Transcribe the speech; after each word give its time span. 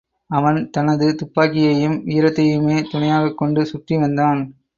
அவன் 0.29 0.69
தனது 0.69 1.07
துப்பாக்கியையும் 1.11 1.97
வீரத்தையுமே 2.05 2.89
துணையாகக் 2.91 3.37
கொண்டு 3.37 3.65
சுற்றி 3.65 3.97
வந்தான். 3.97 4.41